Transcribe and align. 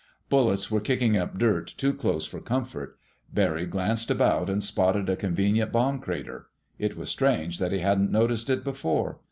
Bullets 0.29 0.71
were 0.71 0.79
kicking 0.79 1.15
up 1.15 1.37
dirt 1.37 1.75
too 1.77 1.93
close 1.93 2.25
for 2.25 2.39
comfort. 2.41 2.97
Barry 3.31 3.67
glanced 3.67 4.09
about 4.09 4.49
and 4.49 4.63
spotted 4.63 5.07
a 5.11 5.15
convenient 5.15 5.71
bomb 5.71 5.99
crater. 5.99 6.47
It 6.79 6.97
was 6.97 7.09
strange 7.11 7.59
that 7.59 7.71
he 7.71 7.77
hadn't 7.81 8.09
noticed 8.11 8.49
it 8.49 8.63
before. 8.63 9.19